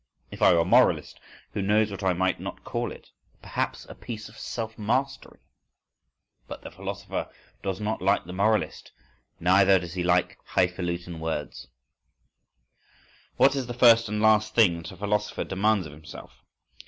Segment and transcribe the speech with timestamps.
[0.31, 1.19] —If I were a moralist,
[1.51, 3.11] who knows what I might not call it!
[3.43, 7.29] Perhaps a piece of self mastery.—But the philosopher
[7.61, 8.93] does not like the moralist,
[9.39, 11.67] neither does he like high falutin' words.…
[13.37, 16.41] What is the first and last thing that a philosopher demands of himself?